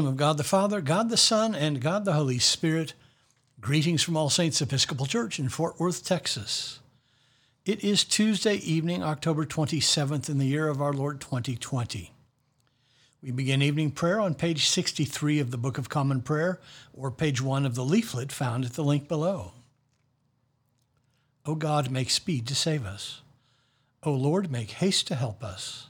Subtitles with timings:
[0.00, 2.94] name of God the Father, God the Son, and God the Holy Spirit,
[3.60, 6.80] greetings from All Saints Episcopal Church in Fort Worth, Texas.
[7.66, 12.14] It is Tuesday evening, October 27th, in the year of our Lord 2020.
[13.22, 16.60] We begin evening prayer on page 63 of the Book of Common Prayer,
[16.94, 19.52] or page 1 of the leaflet found at the link below.
[21.44, 23.20] O God, make speed to save us.
[24.02, 25.89] O Lord, make haste to help us.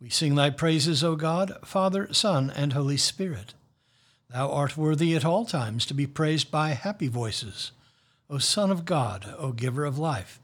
[0.00, 3.54] we sing thy praises, O God, Father, Son, and Holy Spirit.
[4.32, 7.72] Thou art worthy at all times to be praised by happy voices,
[8.30, 10.40] O Son of God, O Giver of life,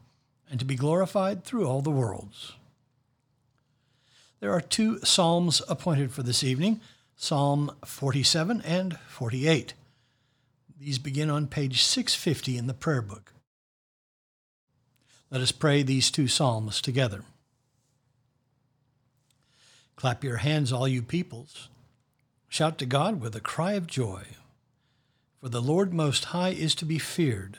[0.51, 2.53] and to be glorified through all the worlds.
[4.41, 6.81] There are two psalms appointed for this evening
[7.19, 9.73] Psalm 47 and 48.
[10.79, 13.33] These begin on page 650 in the prayer book.
[15.31, 17.23] Let us pray these two psalms together.
[19.97, 21.69] Clap your hands, all you peoples.
[22.49, 24.25] Shout to God with a cry of joy.
[25.41, 27.59] For the Lord Most High is to be feared.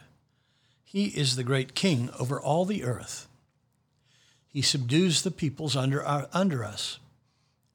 [0.84, 3.28] He is the great King over all the earth.
[4.48, 7.00] He subdues the peoples under, our, under us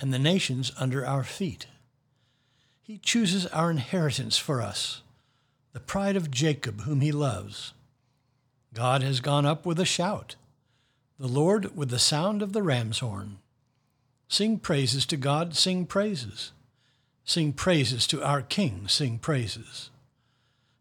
[0.01, 1.67] and the nations under our feet.
[2.83, 5.03] He chooses our inheritance for us,
[5.73, 7.73] the pride of Jacob, whom he loves.
[8.75, 10.35] God has gone up with a shout,
[11.19, 13.39] the Lord with the sound of the ram's horn.
[14.33, 16.53] Sing praises to God, sing praises.
[17.23, 19.91] Sing praises to our King, sing praises.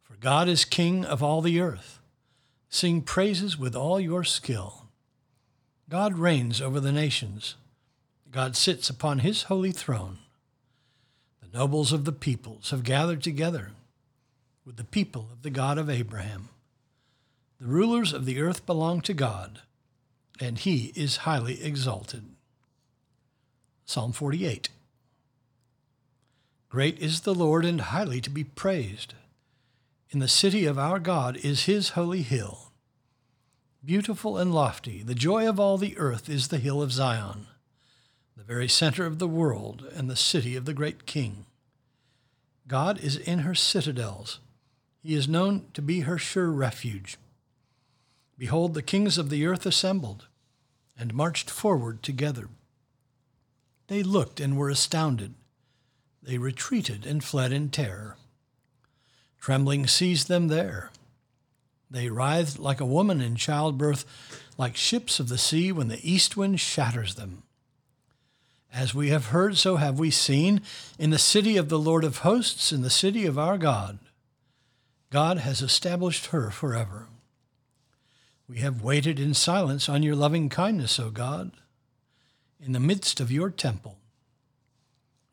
[0.03, 1.99] For God is King of all the earth.
[2.69, 4.85] Sing praises with all your skill.
[5.89, 7.55] God reigns over the nations.
[8.31, 10.19] God sits upon his holy throne.
[11.41, 13.71] The nobles of the peoples have gathered together
[14.65, 16.47] with the people of the God of Abraham.
[17.59, 19.59] The rulers of the earth belong to God,
[20.39, 22.30] and he is highly exalted.
[23.85, 24.69] Psalm 48.
[26.69, 29.13] Great is the Lord and highly to be praised.
[30.09, 32.71] In the city of our God is his holy hill.
[33.83, 37.47] Beautiful and lofty, the joy of all the earth is the hill of Zion,
[38.37, 41.45] the very center of the world and the city of the great King.
[42.67, 44.39] God is in her citadels.
[45.01, 47.17] He is known to be her sure refuge.
[48.37, 50.27] Behold, the kings of the earth assembled
[50.97, 52.47] and marched forward together.
[53.91, 55.33] They looked and were astounded.
[56.23, 58.15] They retreated and fled in terror.
[59.37, 60.91] Trembling seized them there.
[61.89, 64.05] They writhed like a woman in childbirth,
[64.57, 67.43] like ships of the sea when the east wind shatters them.
[68.73, 70.61] As we have heard, so have we seen
[70.97, 73.99] in the city of the Lord of hosts, in the city of our God.
[75.09, 77.07] God has established her forever.
[78.47, 81.51] We have waited in silence on your loving kindness, O God
[82.63, 83.97] in the midst of your temple.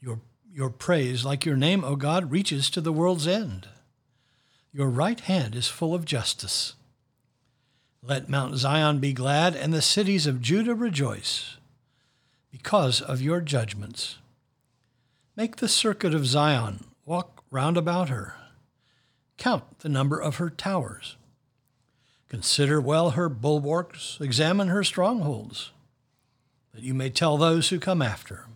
[0.01, 3.69] Your, your praise, like your name, O God, reaches to the world's end.
[4.73, 6.75] Your right hand is full of justice.
[8.03, 11.57] Let Mount Zion be glad and the cities of Judah rejoice
[12.51, 14.19] because of your judgments.
[15.37, 18.35] Make the circuit of Zion, walk round about her.
[19.37, 21.17] Count the number of her towers.
[22.29, 25.73] Consider well her bulwarks, examine her strongholds
[26.79, 28.47] that you may tell those who come after.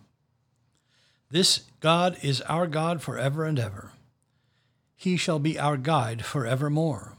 [1.29, 3.91] This God is our God forever and ever.
[4.95, 7.17] He shall be our guide forevermore.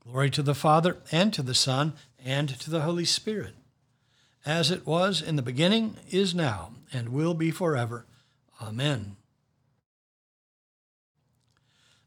[0.00, 3.54] Glory to the Father, and to the Son, and to the Holy Spirit,
[4.44, 8.04] as it was in the beginning, is now, and will be forever.
[8.60, 9.16] Amen.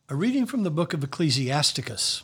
[0.09, 2.21] A reading from the book of Ecclesiasticus.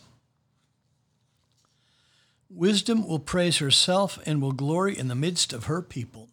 [2.50, 6.30] Wisdom will praise herself and will glory in the midst of her people.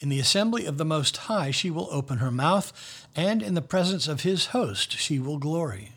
[0.00, 3.62] In the assembly of the Most High she will open her mouth, and in the
[3.62, 5.92] presence of his host she will glory.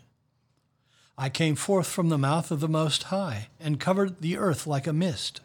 [1.17, 4.85] I came forth from the mouth of the Most High, and covered the earth like
[4.85, 5.41] a mist.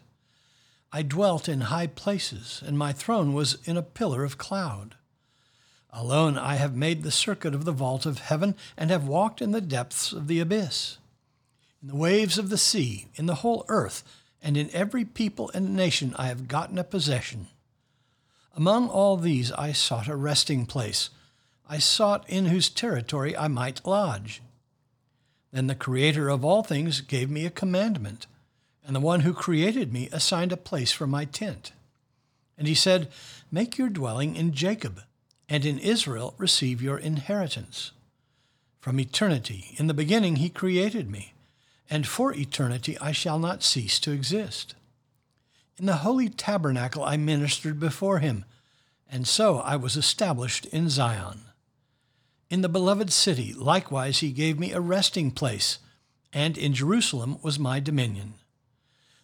[0.91, 4.95] I dwelt in high places, and my throne was in a pillar of cloud.
[5.91, 9.51] Alone I have made the circuit of the vault of heaven, and have walked in
[9.51, 10.99] the depths of the abyss
[11.81, 14.03] in the waves of the sea, in the whole earth,
[14.41, 17.47] and in every people and nation I have gotten a possession.
[18.55, 21.09] Among all these I sought a resting place.
[21.69, 24.41] I sought in whose territory I might lodge.
[25.51, 28.25] Then the Creator of all things gave me a commandment,
[28.85, 31.71] and the one who created me assigned a place for my tent.
[32.57, 33.09] And he said,
[33.51, 35.01] Make your dwelling in Jacob,
[35.47, 37.91] and in Israel receive your inheritance.
[38.79, 41.33] From eternity, in the beginning, he created me,
[41.89, 44.75] and for eternity I shall not cease to exist.
[45.77, 48.45] In the holy tabernacle I ministered before him,
[49.09, 51.41] and so I was established in Zion.
[52.49, 55.79] In the beloved city, likewise, he gave me a resting place,
[56.33, 58.33] and in Jerusalem was my dominion.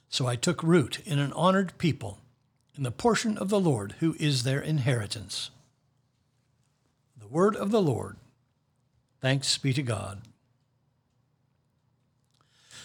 [0.09, 2.19] So I took root in an honored people,
[2.77, 5.49] in the portion of the Lord who is their inheritance.
[7.19, 8.17] The word of the Lord.
[9.21, 10.21] Thanks be to God.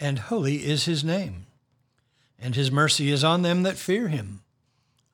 [0.00, 1.46] and holy is his name.
[2.38, 4.40] And his mercy is on them that fear him,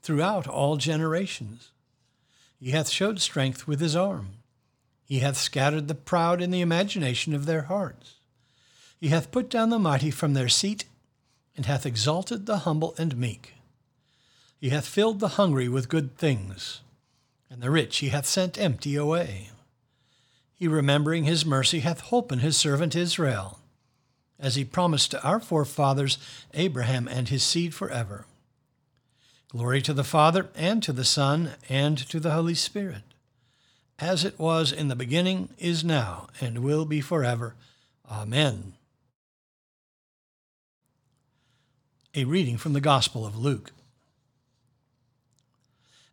[0.00, 1.72] throughout all generations.
[2.60, 4.28] He hath showed strength with his arm.
[5.04, 8.14] He hath scattered the proud in the imagination of their hearts.
[8.98, 10.84] He hath put down the mighty from their seat,
[11.56, 13.54] and hath exalted the humble and meek.
[14.58, 16.80] He hath filled the hungry with good things,
[17.50, 19.50] and the rich he hath sent empty away.
[20.54, 23.58] He, remembering his mercy, hath holpen his servant Israel,
[24.38, 26.18] as he promised to our forefathers
[26.54, 28.26] Abraham and his seed forever.
[29.48, 33.02] Glory to the Father, and to the Son, and to the Holy Spirit
[33.98, 37.54] as it was in the beginning, is now, and will be forever.
[38.10, 38.74] Amen.
[42.14, 43.72] A reading from the Gospel of Luke.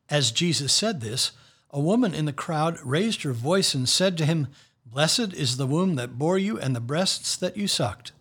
[0.10, 1.31] As Jesus said this,
[1.72, 4.48] a woman in the crowd raised her voice and said to him,
[4.94, 8.12] Blessed is the womb that bore you and the breasts that you sucked.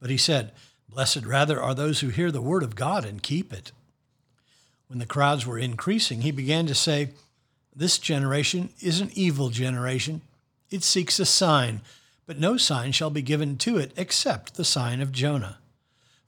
[0.00, 0.52] But he said,
[0.88, 3.72] Blessed rather are those who hear the word of God and keep it.
[4.86, 7.10] When the crowds were increasing, he began to say,
[7.76, 10.20] this generation is an evil generation.
[10.70, 11.80] It seeks a sign,
[12.26, 15.58] but no sign shall be given to it except the sign of Jonah.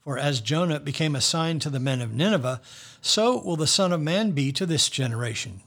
[0.01, 2.61] For as Jonah became a sign to the men of Nineveh,
[3.01, 5.61] so will the Son of Man be to this generation.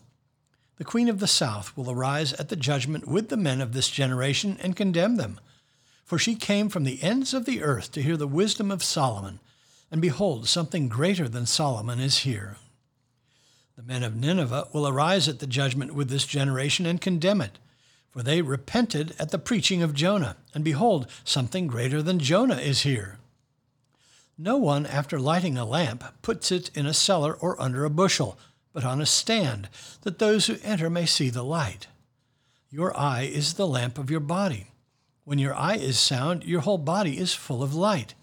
[0.81, 3.91] The Queen of the South will arise at the judgment with the men of this
[3.91, 5.39] generation and condemn them.
[6.07, 9.41] For she came from the ends of the earth to hear the wisdom of Solomon,
[9.91, 12.57] and behold, something greater than Solomon is here.
[13.77, 17.59] The men of Nineveh will arise at the judgment with this generation and condemn it.
[18.09, 22.85] For they repented at the preaching of Jonah, and behold, something greater than Jonah is
[22.85, 23.19] here.
[24.39, 28.39] No one, after lighting a lamp, puts it in a cellar or under a bushel,
[28.73, 29.69] but on a stand,
[30.03, 31.87] that those who enter may see the light.
[32.71, 34.69] Your eye is the lamp of your body.
[35.25, 38.15] When your eye is sound, your whole body is full of light.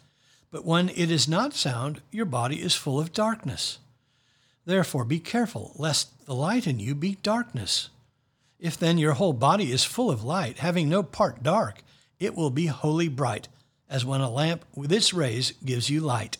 [0.51, 3.79] But when it is not sound, your body is full of darkness.
[4.65, 7.89] Therefore, be careful, lest the light in you be darkness.
[8.59, 11.83] If then your whole body is full of light, having no part dark,
[12.19, 13.47] it will be wholly bright,
[13.89, 16.37] as when a lamp with its rays gives you light.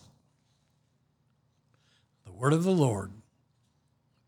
[2.24, 3.12] The word of the Lord.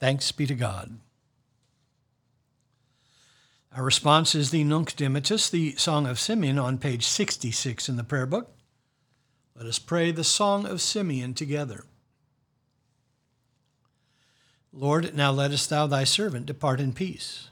[0.00, 0.98] Thanks be to God.
[3.76, 8.02] Our response is the Nunc Dimittis, the Song of Simeon, on page 66 in the
[8.02, 8.50] prayer book.
[9.54, 11.84] Let us pray the Song of Simeon together.
[14.72, 17.50] Lord, now lettest thou thy servant depart in peace,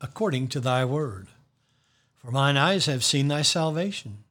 [0.00, 1.28] according to thy word.
[2.16, 4.24] For mine eyes have seen thy salvation,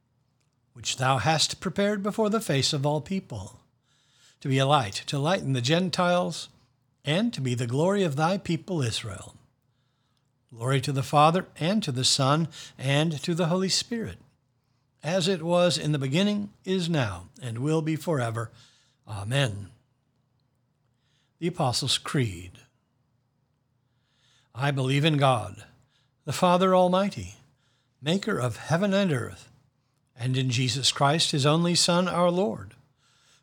[0.74, 3.58] which thou hast prepared before the face of all people,
[4.40, 6.48] to be a light to lighten the Gentiles,
[7.04, 9.34] and to be the glory of thy people Israel.
[10.54, 14.18] Glory to the Father, and to the Son, and to the Holy Spirit,
[15.02, 18.50] as it was in the beginning, is now, and will be forever.
[19.08, 19.70] Amen
[21.42, 22.52] the Apostles' Creed.
[24.54, 25.64] I believe in God,
[26.24, 27.34] the Father Almighty,
[28.00, 29.48] maker of heaven and earth,
[30.16, 32.74] and in Jesus Christ, his only Son, our Lord,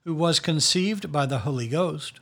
[0.06, 2.22] who was conceived by the Holy Ghost,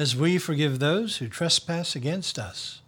[0.00, 2.80] as we forgive those who trespass against us.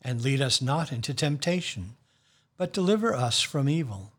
[0.00, 1.96] And lead us not into temptation,
[2.56, 4.12] but deliver us from evil.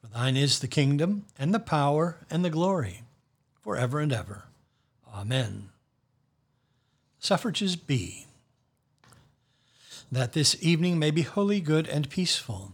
[0.00, 3.02] For thine is the kingdom, and the power, and the glory,
[3.60, 4.44] for ever and ever.
[5.12, 5.68] Amen.
[7.18, 8.24] Suffrages B
[10.10, 12.72] that this evening may be holy, good, and peaceful.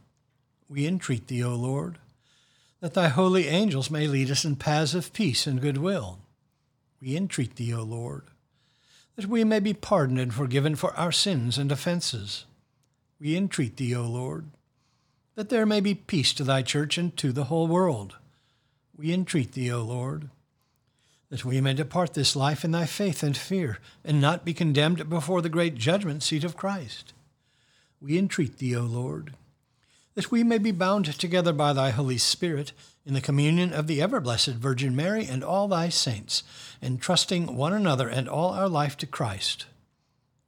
[0.68, 1.98] We entreat thee, O Lord,
[2.80, 6.20] that thy holy angels may lead us in paths of peace and goodwill.
[7.00, 8.22] We entreat thee, O Lord,
[9.16, 12.44] that we may be pardoned and forgiven for our sins and offenses.
[13.20, 14.46] We entreat thee, O Lord,
[15.34, 18.16] that there may be peace to thy church and to the whole world.
[18.96, 20.30] We entreat thee, O Lord,
[21.30, 25.08] that we may depart this life in thy faith and fear, and not be condemned
[25.08, 27.14] before the great judgment seat of Christ
[28.04, 29.32] we entreat thee, O Lord,
[30.14, 32.72] that we may be bound together by thy Holy Spirit
[33.04, 36.42] in the communion of the ever blessed Virgin Mary and all thy saints,
[36.80, 39.66] entrusting one another and all our life to Christ.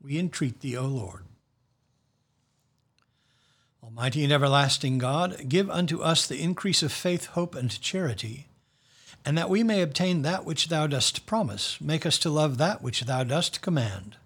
[0.00, 1.24] We entreat thee, O Lord.
[3.82, 8.46] Almighty and everlasting God, give unto us the increase of faith, hope, and charity,
[9.24, 12.82] and that we may obtain that which thou dost promise, make us to love that
[12.82, 14.16] which thou dost command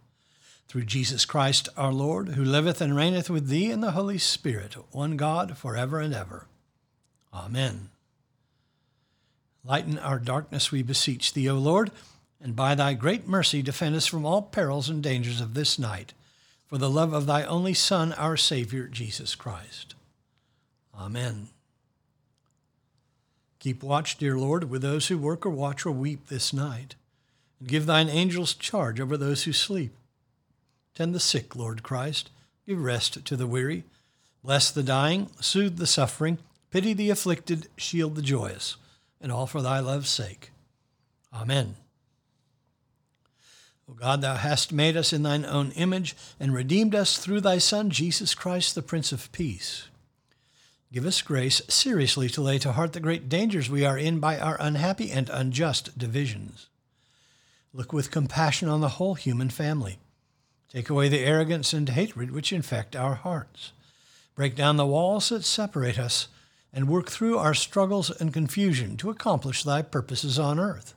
[0.71, 4.77] through Jesus Christ our Lord, who liveth and reigneth with thee in the Holy Spirit,
[4.93, 6.47] one God, for ever and ever.
[7.35, 7.89] Amen.
[9.65, 11.91] Lighten our darkness, we beseech thee, O Lord,
[12.41, 16.15] and by thy great mercy defend us from all perils and dangers of this night,
[16.69, 19.97] for the love of thy only Son, our Savior, Jesus Christ.
[20.97, 21.49] Amen.
[23.59, 26.95] Keep watch, dear Lord, with those who work or watch or weep this night,
[27.59, 29.97] and give thine angels charge over those who sleep
[30.94, 32.30] Tend the sick, Lord Christ.
[32.66, 33.85] Give rest to the weary.
[34.42, 36.38] Bless the dying, soothe the suffering,
[36.70, 38.76] pity the afflicted, shield the joyous,
[39.20, 40.50] and all for thy love's sake.
[41.32, 41.76] Amen.
[43.88, 47.59] O God, thou hast made us in thine own image and redeemed us through thy
[47.59, 49.88] Son, Jesus Christ, the Prince of Peace.
[50.92, 54.38] Give us grace seriously to lay to heart the great dangers we are in by
[54.38, 56.68] our unhappy and unjust divisions.
[57.73, 59.99] Look with compassion on the whole human family
[60.71, 63.73] Take away the arrogance and hatred which infect our hearts.
[64.35, 66.29] Break down the walls that separate us,
[66.73, 70.95] and work through our struggles and confusion to accomplish thy purposes on earth,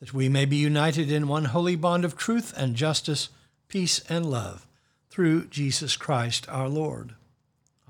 [0.00, 3.28] that we may be united in one holy bond of truth and justice,
[3.68, 4.66] peace and love,
[5.10, 7.14] through Jesus Christ our Lord.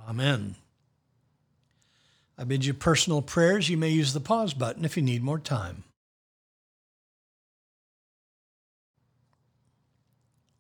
[0.08, 0.56] Amen.
[2.36, 3.68] I bid you personal prayers.
[3.68, 5.84] You may use the pause button if you need more time.